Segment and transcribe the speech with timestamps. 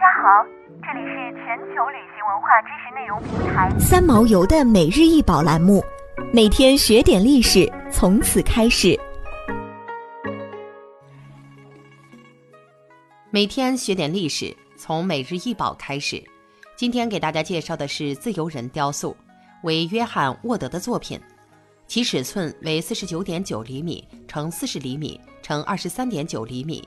[0.00, 0.42] 家好，
[0.82, 5.84] 这里是全球旅行文化知识内容平台三毛游的每日一宝栏目，
[6.32, 8.98] 每天学点历史，从此开始。
[13.30, 16.24] 每天学点历史，从每日一宝开始。
[16.76, 19.14] 今天给大家介绍的是自由人雕塑，
[19.64, 21.20] 为约翰沃德的作品，
[21.86, 26.82] 其尺寸为四十九点九厘米乘四十厘米乘二十三点九厘米。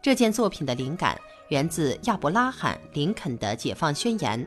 [0.00, 1.18] 这件作品的灵感
[1.48, 4.46] 源自亚伯拉罕·林肯的解放宣言，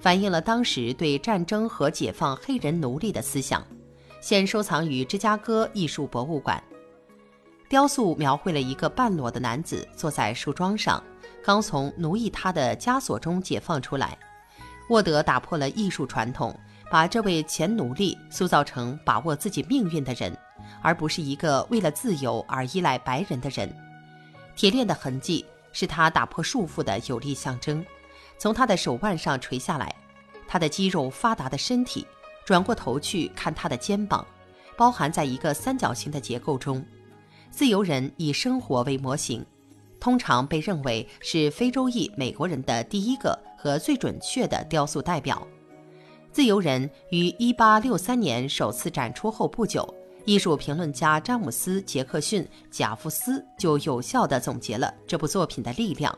[0.00, 3.66] 反映了当时对战争和解放黑人奴隶的思想。
[4.20, 6.62] 现收藏于芝加哥艺术博物馆。
[7.68, 11.02] 雕塑描绘了一个半裸的男子坐在树桩上，
[11.44, 14.18] 刚从奴役他的枷锁中解放出来。
[14.88, 16.58] 沃德打破了艺术传统，
[16.90, 20.34] 把这位前奴隶塑造成把握自己命运的人，
[20.80, 23.70] 而不是一个为了自由而依赖白人的人。
[24.56, 25.44] 铁链的痕迹
[25.78, 27.86] 是他打破束缚的有力象征，
[28.36, 29.94] 从他的手腕上垂下来。
[30.44, 32.04] 他的肌肉发达的身体，
[32.44, 34.26] 转过头去看他的肩膀，
[34.76, 36.84] 包含在一个三角形的结构中。
[37.52, 39.46] 自由人以生活为模型，
[40.00, 45.46] 通常被认为是非洲裔美国人的第一个和最准确的雕塑代表。
[46.32, 49.94] 自由人于1863年首次展出后不久。
[50.28, 56.14] 艺术评论家詹姆斯·杰克逊·贾夫斯就有效地总结了这部作品的力量。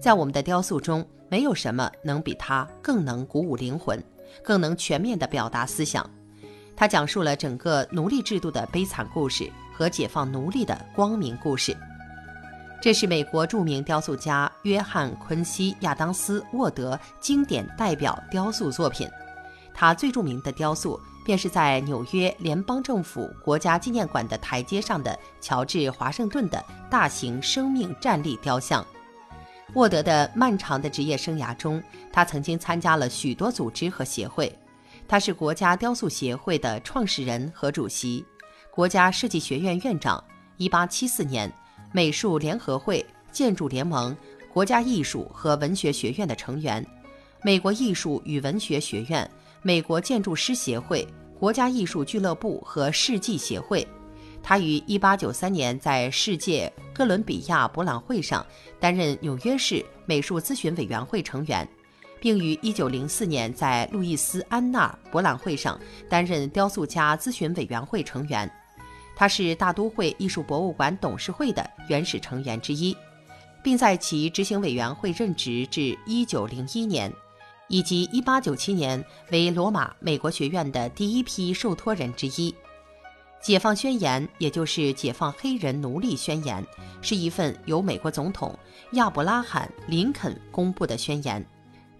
[0.00, 4.02] 在我们的雕塑中，没有什么能比它更能鼓舞灵魂，
[4.42, 6.04] 更能全面地表达思想。
[6.74, 11.76] 它讲述了整个奴隶制度的悲惨故事和解放奴隶的光明故事。
[12.82, 19.08] 这是美国著名雕塑家约翰·昆西·亚当斯·沃德经典代表雕塑作品。
[19.72, 21.00] 他最著名的雕塑。
[21.28, 28.82] 便是在纽约联邦政府国家纪念馆的台阶上的乔治·华盛顿的大型生命站立雕像。
[29.74, 34.50] 沃德的漫长的职业生涯中，他曾经参加了许多组织和协会。
[35.06, 38.24] 他是国家雕塑协会的创始人和主席，
[38.70, 40.24] 国家设计学院院长。
[40.56, 41.52] 1874年，
[41.92, 44.16] 美术联合会、建筑联盟、
[44.50, 46.82] 国家艺术和文学学院的成员，
[47.42, 49.28] 美国艺术与文学学院。
[49.60, 51.06] 美国建筑师协会、
[51.38, 53.86] 国家艺术俱乐部和世纪协会。
[54.40, 58.46] 他于1893年在世界哥伦比亚博览会上
[58.78, 61.68] 担任纽约市美术咨询委员会成员，
[62.20, 65.78] 并于1904年在路易斯安那博览会上
[66.08, 68.50] 担任雕塑家咨询委员会成员。
[69.16, 72.96] 他是大都会艺术博物馆董事会的原始成员之一，
[73.60, 77.12] 并在其执行委员会任职至1901年。
[77.68, 82.50] 以及1897年为罗马美国学院的第一批受托人之一，
[83.40, 86.64] 《解放宣言》也就是解放黑人奴隶宣言，
[87.00, 88.58] 是一份由美国总统
[88.92, 91.44] 亚伯拉罕·林肯公布的宣言，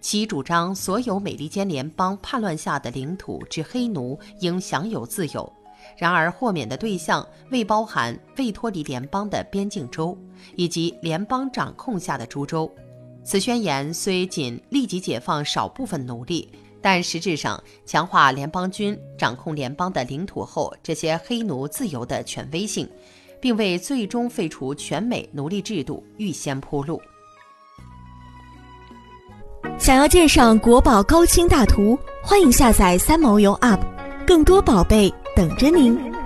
[0.01, 5.51] 其主张所有美利坚联邦叛乱下的领土之黑奴应享有自由。
[5.97, 10.17] 然而，豁免的对象未包含未脱离联邦的边境州
[10.55, 12.69] 以及联邦掌控下的诸州。
[13.23, 16.49] 此宣言虽仅立即解放少部分奴隶，
[16.81, 22.89] 但实质上强化联邦军掌控联邦的领土后这些黑奴自由的权威性，
[23.39, 26.99] 并为最终废除全美奴隶制度预先铺路。
[29.77, 33.79] 想要鉴赏国宝高清大图，欢迎下载三毛游 App，
[34.25, 36.18] 更多宝贝等着您。